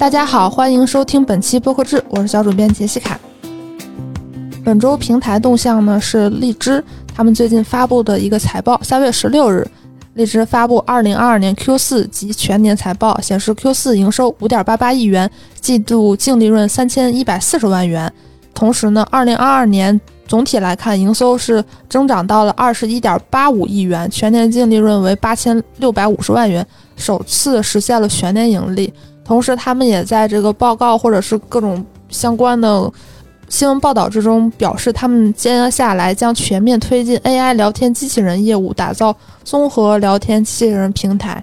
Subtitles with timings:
[0.00, 3.20] 大家好，欢迎收听本期播客志，我是小主编杰西卡。
[4.64, 6.82] 本周平台动向呢是荔枝，
[7.14, 9.62] 他们最近发布的一个财报，三月十六日，
[10.14, 18.10] 荔枝发布二零二二年 Q 四及全年财报，显示 Q 四营收五点八八亿元，季度净利润三千一百四十万元。
[18.54, 28.90] 同时呢，二零二二年总体来看，营收是增长到了二十一点八五亿元，全年净利润为八千六百五十万元，首次实现了全年盈利。
[29.30, 32.92] 同时，他们也在这个报告或者是各种相关的
[33.48, 41.40] 新闻报道之中表示，他们接下来将全面推进 AI 聊天机器人业务，打造综合聊天机器人平台。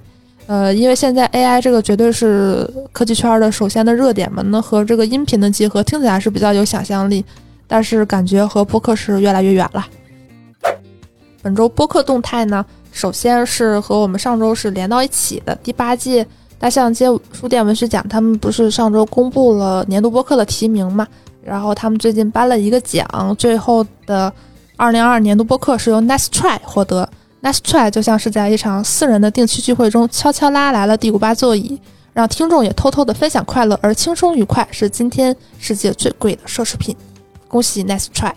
[0.47, 7.23] 呃，因为现在 AI 这个绝对是科技圈的首先的热点嘛，那和这个音频的结合听起来是比较有想象力，
[7.67, 9.87] 但是感觉和播客是越来越远了。
[11.41, 16.27] 本周播客动态呢，首先是和我们上周是连到一起的第八届。
[16.59, 21.07] 大象街书店文学奖，他们不是上周公布了年度播客的提名嘛？
[21.43, 24.31] 然后他们最近颁了一个奖，最后的
[24.75, 27.07] 二零二二年度播客是由 Nice Try 获得。
[27.41, 31.79] Nice Try 就像是在一场私人的定期聚会中悄悄拉来了第五八座椅，
[32.11, 36.97] 让听众也偷偷的分享快乐，而轻松愉快是今天世界最贵的奢侈品。
[37.47, 38.33] 恭喜 Nice Try！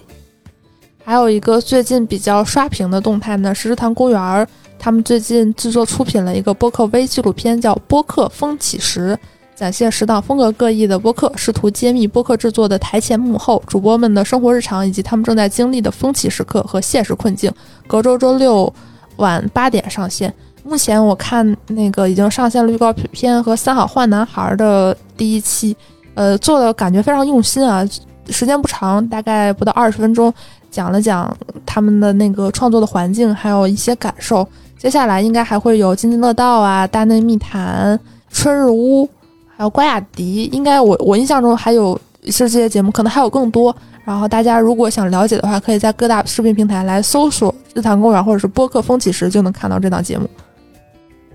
[1.02, 4.46] 还有一个最近比较刷屏的动态呢，是日坛公园。
[4.80, 9.12] 他们最近制作出品了一个播客微纪录片，叫《播客风起时》，
[9.54, 17.52] 展现十档风格各异的播客，试图揭秘播客制作的台前幕后，主播们的生活日常，以及他们正在经历的风起时刻和现实困境。
[17.86, 18.72] 隔周周六
[19.16, 20.32] 晚八点上线。
[20.62, 25.76] 目前我看那个已经上线了预告片和《三好坏男孩》的第一期，
[26.14, 27.86] 呃，做的感觉非常用心啊。
[28.30, 30.32] 时间不长，大概不到二十分钟，
[30.70, 31.36] 讲了讲
[31.66, 34.46] 他们的那个创作的环境，还有一些感受。
[34.80, 38.00] 接下来应该还会有津津乐道啊、大内密谈、
[38.30, 39.06] 春日屋，
[39.54, 40.44] 还有关雅迪。
[40.54, 43.76] 应该我我印象中还有是这些节目，可能还有更多。
[44.06, 50.26] 然后大家如果想了解的话，可以在各大视频平台来搜索“日坛公园”或者是播客风起时，就能看到这档节目。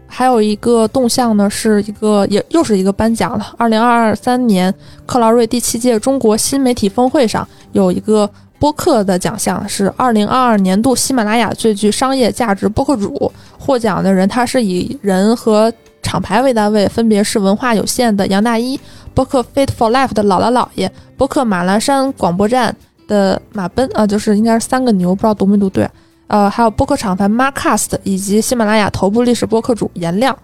[0.07, 3.53] 还有一个动向呢，是一个也又是一个颁奖了。
[3.59, 4.73] 二零二三年
[5.05, 8.28] 克劳瑞第七届中国新媒体峰会上有一个。
[8.57, 13.31] 播客的奖项是二零二二年度喜马拉雅最具商业价值播客主。
[13.59, 15.71] 获奖的人他是以人和
[16.01, 18.79] 厂牌为单位，分别是文化有限的杨大一、
[19.13, 22.75] 播客 Fit for Life 的姥姥姥爷、播客马栏山广播站
[23.07, 25.89] 的马奔啊，就是应该是三个牛，不知道读没读对。
[26.27, 30.35] 呃，还有播客厂牌 Marcast 以及喜马拉雅头部历史播客主颜亮。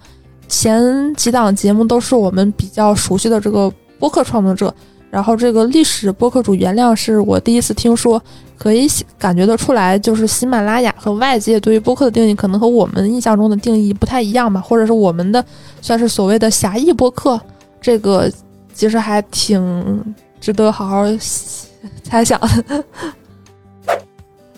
[0.48, 4.74] 前几档节目都是我们比较熟悉的这个播客创作者。
[5.12, 8.20] 然后这个历史播客主原谅是我第一次听说，
[8.58, 8.88] 可以
[9.20, 15.44] 感觉得出来，就是喜马拉雅和外界对于播客的定义，可能和我们印象中的定义不太一样吧，或者是我们的
[15.82, 17.40] 算是所谓的狭义播客，
[17.82, 18.32] 这个
[18.74, 21.04] 其实还挺值得好好
[22.04, 22.40] 猜想。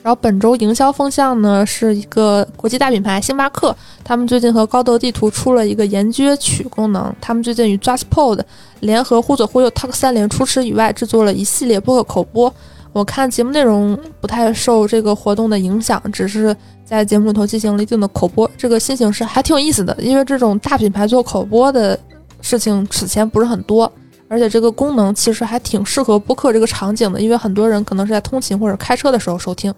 [0.04, 7.16] 然后本周营销风向呢，是一个国际大品牌星巴克，他们最近和高德地图出了一个研撅曲功能。
[7.22, 8.42] 他们最近与 JustPod
[8.82, 12.54] 联合忽左忽右 Talk 三连出池以外，制作了一系列播客口播。
[12.92, 16.54] 我看节目内容不太受这个活动的影响，只是
[16.84, 18.48] 在节目里头进行了一定的口播。
[18.58, 21.98] 这个新形式还挺有意思的，因为这种大品牌做口播的
[22.42, 23.90] 事情此前不是很多，
[24.28, 29.74] 而且这个功能其实还挺适合播客这个场景的，因为很多人可能是在通勤或者开车的时候收听。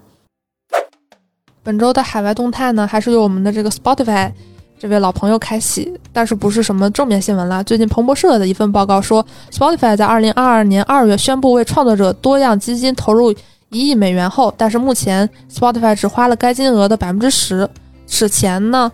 [1.66, 4.30] 本周的海外动态呢，还是由我们的这个 Spotify
[4.78, 7.64] 这位老朋友开启，但是不是什么正面新闻了。
[7.64, 13.32] 最近彭博社的一份报告说，Spotify 在二零二二年二月宣布为创作者多样基金投入
[13.70, 17.68] 一亿美元后，但是目前 Spotify 只花了该金额的百分之十。
[18.06, 18.92] 此前呢，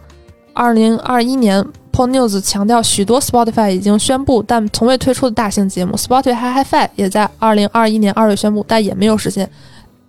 [0.55, 9.47] 二零二一年 p o News 强调，许多 Spotify 已经宣布但从未推出的大型节目，Spotify HiFi 也在二零二一年二月宣布，但也没有实现。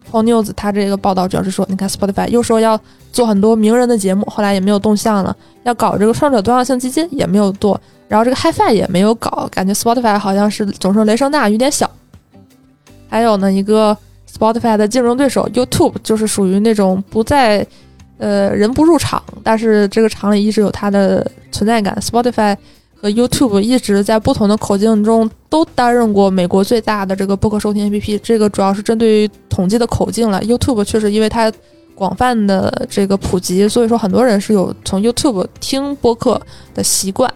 [0.09, 2.79] P o News 他这个报道主要是说，你看 Spotify 又说要
[3.11, 11.89] 做很多名人的节目，后来也没有动向了；要搞这个创作者多样性基金也没有做，然后这个 HiFi 也没有搞，感觉 Spotify 好像是总是雷声大雨点小。
[13.09, 13.97] 还有呢，一个
[14.31, 17.65] Spotify 的竞争对手 YouTube 就是属于那种不在
[18.17, 21.97] 呃人不入场，但是这个场里一直有它的存在感。
[22.01, 22.55] Spotify。
[23.11, 30.41] YouTube 一直在不同的口径中都担任过美国最大的这个播客收听 APP，这个主要是针对于统计的口径了。
[30.41, 31.51] YouTube 确实因为它
[31.95, 36.41] 广泛的这个普及，所以说很多人是有从 YouTube 听播客
[36.73, 37.31] 的习惯。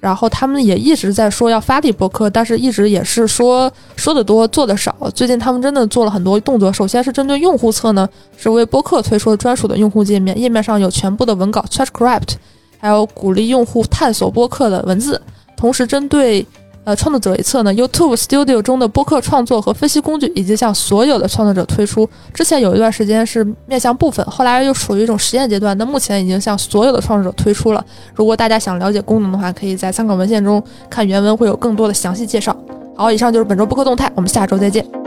[0.00, 4.96] 然后他们也一直在说要发力播客，但是一直也是说说的多做的少。
[5.14, 8.08] 最近他们真的做了很多动作，首先是针对用户侧呢，
[8.38, 12.36] 是为播客推出了专属的用户界面，页面上有全部的文稿 transcript。
[12.80, 15.20] 还有鼓励用户探索播客的文字，
[15.56, 16.44] 同时针对
[16.84, 22.08] 呃，创作者一侧呢，YouTube Studio 中的播客创作和分析工具已经向所有的创作者推出。
[22.32, 25.76] 之前有一段时间是面向部分，后来又处于一种实验阶段。
[25.76, 27.84] 那目前已经向所有的创作者推出了。
[28.14, 32.56] 如果大家想了解功能的话，可以在参考文献中看原文，会有更多的详细介绍。
[32.96, 34.99] 好，以上就是本周播客动态，我们下周再见。